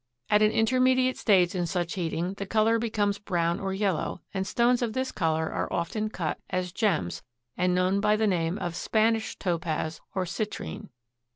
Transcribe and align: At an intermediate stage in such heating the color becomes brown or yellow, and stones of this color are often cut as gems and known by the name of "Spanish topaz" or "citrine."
At 0.31 0.41
an 0.41 0.49
intermediate 0.49 1.15
stage 1.15 1.53
in 1.53 1.67
such 1.67 1.93
heating 1.93 2.33
the 2.33 2.47
color 2.47 2.79
becomes 2.79 3.19
brown 3.19 3.59
or 3.59 3.71
yellow, 3.71 4.21
and 4.33 4.47
stones 4.47 4.81
of 4.81 4.93
this 4.93 5.11
color 5.11 5.51
are 5.51 5.71
often 5.71 6.09
cut 6.09 6.39
as 6.49 6.71
gems 6.71 7.21
and 7.55 7.75
known 7.75 7.99
by 7.99 8.15
the 8.15 8.25
name 8.25 8.57
of 8.57 8.75
"Spanish 8.75 9.35
topaz" 9.37 10.01
or 10.15 10.25
"citrine." 10.25 10.89